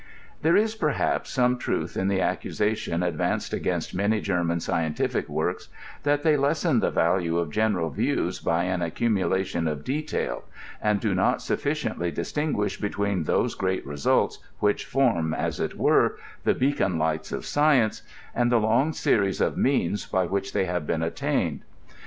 There 0.41 0.57
is, 0.57 0.73
perhaps, 0.73 1.29
some 1.29 1.59
truth 1.59 1.95
in 1.95 2.07
the 2.07 2.21
accusation 2.21 3.03
advanced 3.03 3.53
against 3.53 3.93
many 3.93 4.19
German 4.19 4.59
scientific 4.59 5.27
wQrks, 5.27 5.67
that 6.01 6.23
they 6.23 6.35
lessen 6.35 6.79
the 6.79 6.89
value 6.89 7.37
of 7.37 7.51
general 7.51 7.91
views 7.91 8.39
by 8.39 8.63
an 8.63 8.81
accumulation 8.81 9.67
of 9.67 9.83
detail, 9.83 10.43
and 10.81 10.99
do 10.99 11.13
not 11.13 11.39
sufficiently 11.43 12.09
distinguish 12.09 12.77
between 12.81 13.25
those 13.25 13.53
great 13.53 13.85
results 13.85 14.39
which 14.57 14.85
form, 14.85 15.35
as 15.35 15.59
it 15.59 15.77
were, 15.77 16.17
the 16.45 16.55
beacon 16.55 16.97
lights 16.97 17.31
of 17.31 17.45
science, 17.45 18.01
and 18.33 18.51
the 18.51 18.57
long 18.59 18.93
series 18.93 19.39
of 19.39 19.55
means 19.55 20.07
by 20.07 20.25
which 20.25 20.51
they 20.51 20.65
have 20.65 20.87
been 20.87 21.03
attained. 21.03 21.61